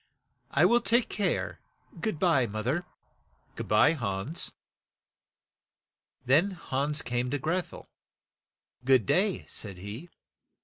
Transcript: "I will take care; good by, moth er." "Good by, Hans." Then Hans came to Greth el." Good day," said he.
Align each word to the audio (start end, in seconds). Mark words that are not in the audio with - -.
"I 0.49 0.65
will 0.65 0.81
take 0.81 1.09
care; 1.09 1.59
good 1.99 2.17
by, 2.17 2.47
moth 2.47 2.65
er." 2.65 2.85
"Good 3.55 3.67
by, 3.67 3.91
Hans." 3.93 4.51
Then 6.25 6.51
Hans 6.71 7.03
came 7.03 7.29
to 7.29 7.37
Greth 7.37 7.71
el." 7.71 7.87
Good 8.83 9.05
day," 9.05 9.45
said 9.47 9.77
he. 9.77 10.09